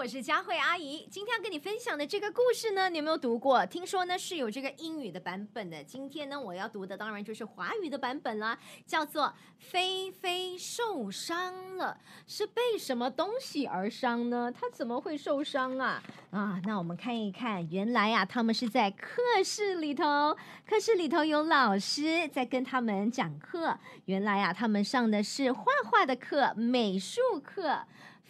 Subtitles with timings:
[0.00, 1.06] 我是佳慧阿姨。
[1.10, 3.66] 今天要跟你分享的这个故事呢，你有没有读过？
[3.66, 5.84] 听说呢是有这个英语的版本的。
[5.84, 9.24] 今天呢，我要读的当然就是华语的版本啦，叫做
[9.58, 14.50] 《菲菲受伤了》，是被什么东西而伤呢？
[14.50, 16.02] 他怎么会受伤啊？
[16.30, 20.34] 啊，那我们看一看，原来啊，他们是在课室里头，
[20.66, 23.78] 课室里头有老师在跟他们讲课。
[24.06, 27.80] 原来啊，他们上的是画画的课，美术课。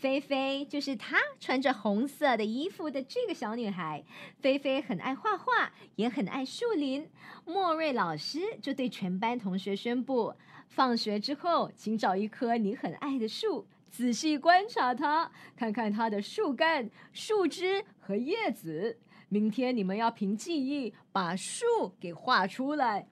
[0.01, 4.03] 菲菲就是她穿着红色的衣服的这个小女孩。
[4.41, 7.07] 菲菲很爱画画，也很爱树林。
[7.45, 10.35] 莫瑞老师就对全班同学宣布：
[10.69, 18.99] 放学之后，请找一棵你很爱的树，仔细观察它，看看它的树干、树枝和叶子。
[19.29, 23.07] 明天你们要凭记忆把树给画出来。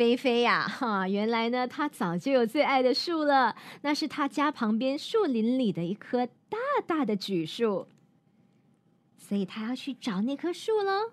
[0.00, 7.86] 菲菲呀， 哈，原来呢，他早就有最爱的树了，那是他家旁边树林里的一棵大大的榉树，
[9.18, 11.10] 所以他要去找那棵树喽。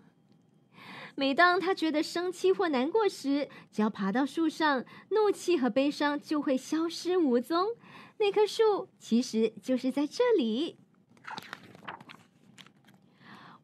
[1.15, 7.75] 每当他觉得生气或难过时，只要爬到树上，怒气和悲伤就会消失无踪。
[8.19, 10.77] 那棵树其实就是在这里。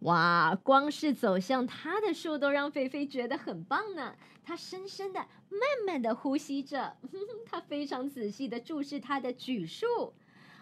[0.03, 4.15] 哇，光是走向他的树都让菲菲觉得很棒呢。
[4.43, 6.97] 他深深的、慢慢的呼吸着，
[7.49, 10.13] 他非常仔细的注视他的榉树。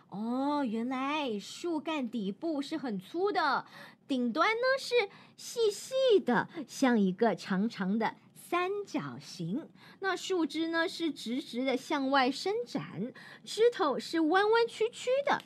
[0.09, 3.65] 哦，原来树干底部是很粗的，
[4.07, 9.67] 顶端呢是细细的，像一个长长的三角形。
[10.01, 13.11] 那树枝呢是直直的向外伸展，
[13.43, 15.41] 枝头是弯弯曲曲的。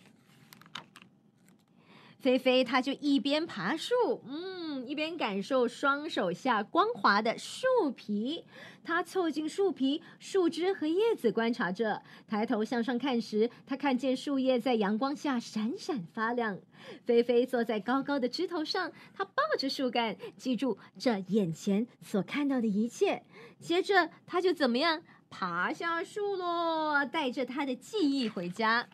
[2.26, 3.94] 菲菲，他就一边爬树，
[4.26, 8.44] 嗯，一边感受双手下光滑的树皮。
[8.84, 12.02] 他凑近树皮、树枝和叶子观察着。
[12.28, 16.58] 抬头向上看时，他看见树叶在阳光下闪闪发亮。
[17.06, 23.22] 菲菲坐在高高的枝头上，他抱着树干，记住这眼前所看到的一切。
[23.59, 28.90] 接着，他就怎么样爬下树喽，带着他的记忆回家。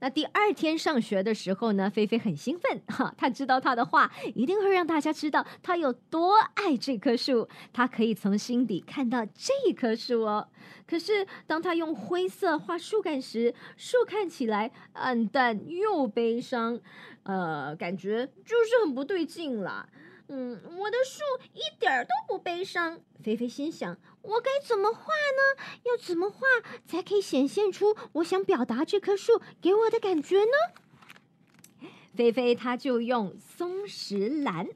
[0.00, 10.48] 那第二天上学的时候呢，菲菲很兴奋哈，他知道他的话一定会让大家知道他有多爱这棵树，他可以从心底看到这棵树哦。
[10.86, 16.80] 可是当他用灰色画树干时，树看起来暗淡又悲伤，
[17.22, 19.88] 呃，感觉就是很不对劲啦。
[20.32, 21.24] 嗯，我的树
[21.54, 23.00] 一点儿都不悲伤。
[23.20, 25.60] 菲菲心想：我该怎么画呢？
[25.82, 26.46] 要怎么画
[26.86, 31.90] 才可以显现出我想表达这棵树给我的感觉呢？
[32.14, 34.68] 菲菲她就用松石蓝。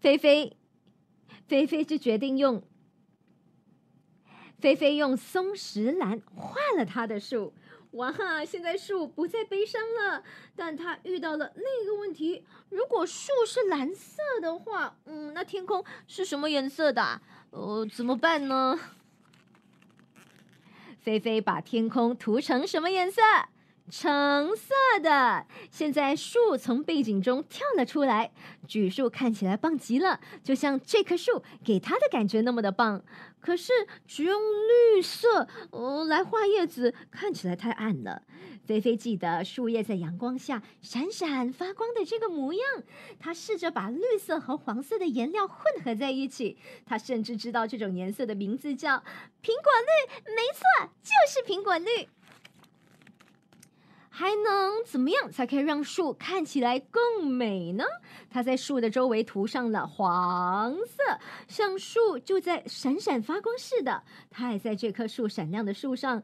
[0.00, 0.56] 菲菲，
[1.46, 2.64] 菲菲就决定用。
[4.58, 7.54] 菲菲用松石蓝画了他的树。
[7.92, 8.44] 哇哈！
[8.44, 10.22] 现在树不再悲伤了，
[10.54, 17.20] 但他遇到了另一个问题：如果树是蓝色的话，嗯，那天空是什么颜色的？
[17.50, 18.78] 呃，怎么办呢？
[21.00, 23.22] 菲菲把天空涂成什么颜色？
[23.90, 25.46] 橙色的。
[25.70, 28.30] 现在树从背景中跳了出来，
[28.68, 33.02] 榉树看起来棒极了，就像这棵树给他的感觉那么的棒。
[33.40, 33.72] 可是
[34.06, 38.22] 只用绿色呃来画叶子，看起来太暗了。
[38.66, 42.62] 菲菲记得树叶在阳光下闪闪发光的这个模样，
[43.18, 46.58] 她试着把绿色和黄色的颜料混合在一起。
[46.84, 48.98] 她甚至知道这种颜色的名字叫
[49.42, 52.08] 苹果绿，没错，就是苹果绿。
[54.18, 57.84] 还能怎么样才可以让树看起来更美呢？
[58.28, 64.02] 它在树的周围涂上了黄色，像树就在闪闪发光似的。
[64.28, 66.20] 它还在这棵树闪亮的树上。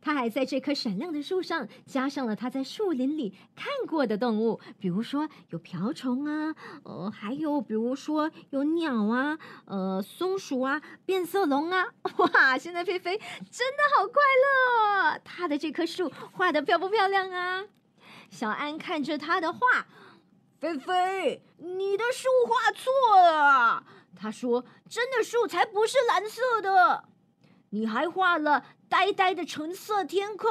[0.00, 12.56] 他还在这棵闪亮的树上加上了他在树林里看过的动物，比如说有瓢虫啊，呃，还有比如说有鸟啊，呃，松鼠啊，变色龙啊， 哇！
[12.58, 17.64] 现在菲菲真的好快乐，他的这棵树画的漂不漂亮啊？
[18.30, 19.86] 小安看着他的画，
[20.60, 23.84] 菲菲，你的树画错了。
[24.16, 27.04] 他说：“真的树才不是蓝色的。”
[27.70, 30.50] 你还画了呆呆的橙色天空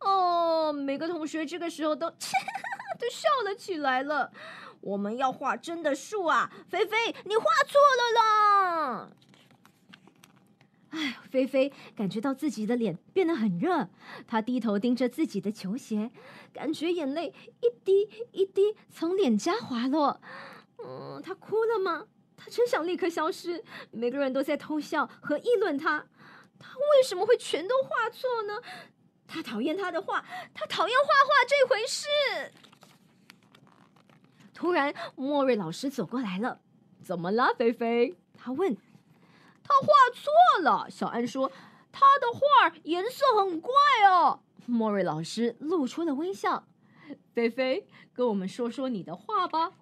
[0.00, 0.72] 哦！
[0.72, 2.10] 每个同学这个时候都
[2.98, 4.30] 都笑了起来了。
[4.80, 9.08] 我们要画真的树啊，菲菲，你画错了啦！
[10.90, 13.88] 哎，菲菲感觉到自己的脸变得很热，
[14.26, 16.10] 她低头盯着自己的球鞋，
[16.52, 20.20] 感觉眼泪一滴一滴从脸颊滑落。
[20.84, 22.06] 嗯，她哭了吗？
[22.36, 23.64] 她真想立刻消失。
[23.90, 26.06] 每个人都在偷笑和议论她。
[26.72, 28.60] 他为什么会全都画错呢？
[29.26, 32.06] 他讨厌他的画，他讨厌画画这回事。
[34.52, 36.60] 突然，莫瑞老师走过来了。
[37.02, 38.16] 怎么了，菲菲？
[38.38, 38.76] 他问。
[39.62, 40.88] 他画错了。
[40.90, 41.50] 小安说
[41.90, 43.72] ：“他的画颜色很怪
[44.08, 46.66] 哦。”莫瑞老师露出了微笑。
[47.34, 49.72] 菲菲，跟我们说说你的画吧。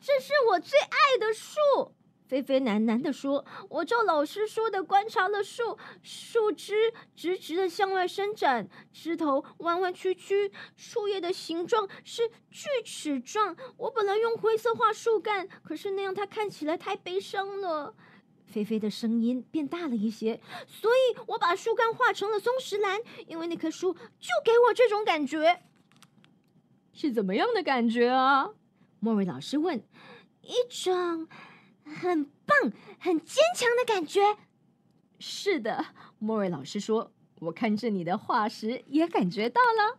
[0.00, 1.94] 这是我最爱的树。
[2.28, 13.56] 菲菲喃喃地说：“我照老师说的观察了树，树枝直直的向外伸展，枝头弯弯曲曲，树叶的形状是锯齿状。
[13.76, 17.94] 我本来用灰色画树干，可是那样它看起来太悲伤了。”
[18.46, 25.62] 菲菲的声音变大了一些，所以我把树干画成了松石兰，因为那棵树就给我这种感觉。
[26.92, 28.50] 是怎么样的感觉啊？
[28.98, 29.84] 莫瑞老师问。
[30.42, 31.28] 一种。
[31.86, 34.36] 很棒、很坚强的感觉。
[35.18, 35.86] 是的，
[36.18, 39.98] 莫瑞老师说：“我看着你的画时也感觉到了。”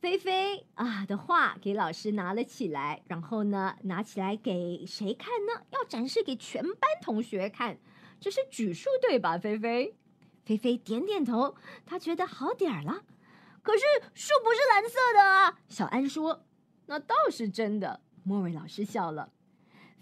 [0.00, 5.64] 菲菲啊的画给老师拿了起来，然后呢，拿起来给谁看呢？
[5.70, 7.78] 要展示给全班同学看。
[8.20, 9.38] 这是举树对吧？
[9.38, 9.94] 菲菲，
[10.44, 11.54] 菲菲点点头，
[11.86, 13.02] 他觉得好点儿了。
[13.62, 15.58] 可是树不是蓝色的啊！
[15.68, 16.44] 小安说
[16.84, 19.32] ：“那倒是真的。”莫瑞老师笑了。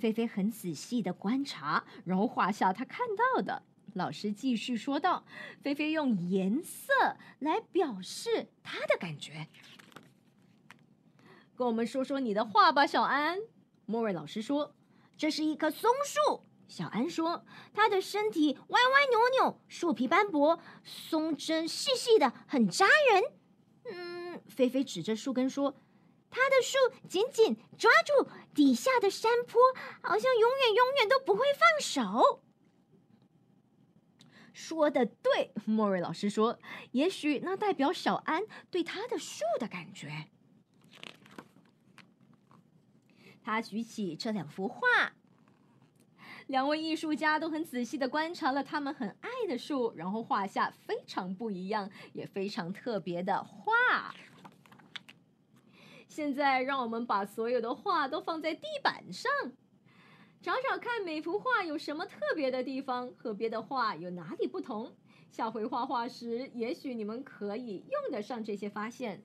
[0.03, 3.63] 菲菲很仔细的观察，然后画下他看到的。
[3.95, 5.25] 老师继续说道
[5.63, 6.93] ：“菲菲用颜色
[7.39, 9.47] 来表示他的感觉。
[11.55, 13.39] 跟我们说说你的画吧，小安。”
[13.87, 14.75] 莫瑞老师说
[15.17, 23.23] ：“这是一棵松树。”小安说：“它的身体歪歪扭扭，树皮斑驳，松针细细的，很扎人。”
[23.89, 25.77] 嗯，菲菲指着树根说。
[26.33, 29.61] 他的树紧紧抓住底下的山坡，
[30.01, 32.43] 好像永远永远都不会放手。
[34.55, 36.59] 说的对，莫瑞老师说，
[36.93, 40.29] 也许那代表小安对他的树的感觉。
[43.45, 44.79] 他举起这两幅画，
[46.47, 54.15] 两位艺术家都很仔细的观察了他们很爱的树，然后画下非常不一样也非常特别的画。
[56.13, 59.33] 现在，让我们把所有的画都放在地板上，
[60.43, 64.95] 找找看每幅画有什么特别的地方，和别的画有哪里不同。
[65.31, 69.23] 下回画画时，也许你们可以用得上这些发现。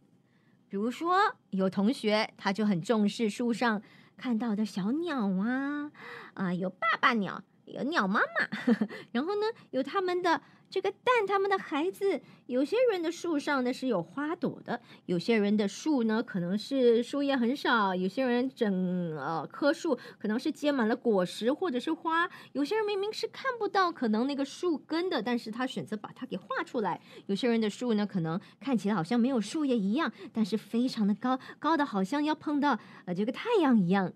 [0.69, 3.81] 比如说，有同学他就很重视树上
[4.15, 5.91] 看到的小鸟啊，
[6.35, 9.41] 啊，有爸爸鸟，有鸟妈妈，呵 呵然后呢，
[9.71, 10.41] 有他们的。
[10.69, 26.99] 这个蛋，他们的孩子，有些人的树上呢是有花朵的，有些人的树呢可能是树叶很少，有些人整呃棵树可能是结满了果实或者是花，有些人明明是看不到可能那个树根的，但是他选择把它给画出来。
[27.27, 34.11] 有些人的树呢可能看起来好像没有树叶一样，但是非常的高，高的好像要碰到呃这个太阳一样。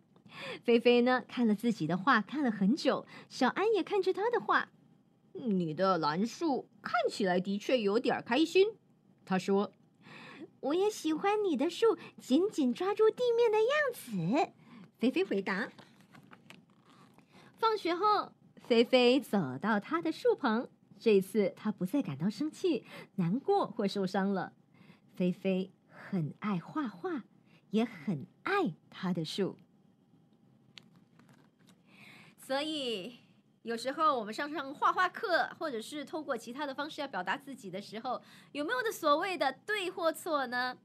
[0.63, 4.67] 菲菲呢看了自己的画看了很久，小安也看着他的画。
[5.33, 8.67] 你的蓝树看起来的确有点开心，
[9.25, 9.73] 他说
[10.59, 14.51] ：“我也喜欢你的树紧紧抓住地面的样子。”
[14.99, 15.71] 菲菲回答。
[17.57, 18.33] 放学后，
[18.67, 20.69] 菲菲走到他的树棚，
[20.99, 22.85] 这次他不再感到生气、
[23.15, 24.53] 难过或受伤了。
[25.15, 27.23] 菲菲很爱画画，
[27.71, 29.57] 也很爱他的树，
[32.37, 33.19] 所以。
[33.63, 38.19] 有时候我们上上画画课，或者是透过其他的方式要表达自己的时候，
[38.53, 40.75] 有没有的所谓的对或错呢？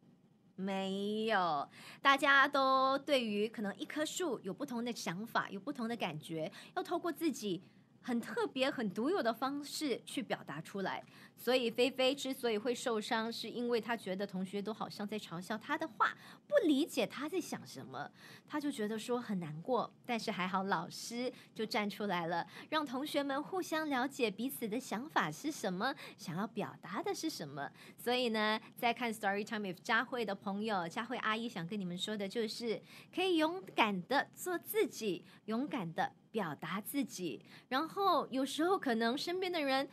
[0.56, 1.68] 没有，
[2.02, 7.62] 大家都对于可能一棵树有不同的想法，有不同的感觉，要透过自己。
[8.02, 11.02] 很特别、很独有的方式去表达出来，
[11.36, 18.08] 所以菲菲之所以会受伤，是因为她觉得同学都好像在嘲笑她的话，不理解她在想什么，
[18.46, 19.92] 她就觉得说很难过。
[20.04, 27.68] 但是还好，老师就站出来了，让同学们互相了解彼此的想法是什么，想要表达的是什么。
[27.98, 32.80] 所以呢，在看 Story Time with 佳慧的朋友，佳慧阿姨想跟你们说的就是，
[33.12, 36.12] 可以勇敢的做自己，勇敢的。
[36.36, 37.40] 表达自己，
[37.70, 39.88] 然后有时候可能身边的人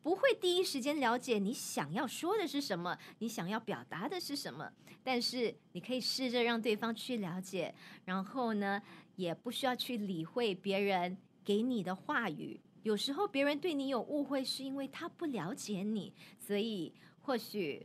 [0.00, 4.70] 不会第一时间了解你想要说的是什么，你想要表达的是什么，
[5.02, 7.74] 但是你可以试着让对方去了解，
[8.04, 8.80] 然后呢，
[9.16, 12.60] 也不需要去理会别人给你的话语。
[12.84, 17.84] 有时候别人对你有误会，是因为他不了解你，所以或许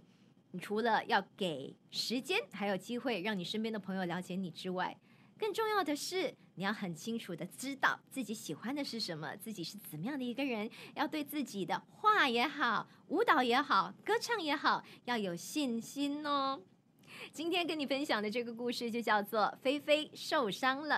[0.51, 4.96] 你除了要给时间，还有机会让你身边的朋友了解你之外。
[5.43, 16.62] 更重要的是，你要很清楚的知道自己喜欢的是什么，自己是怎么样的一个人，要对自己的画也好、舞蹈也好、歌唱也好，要有信心哦。
[17.33, 20.95] 今天跟你分享的这个故事就叫做《菲菲受伤了》。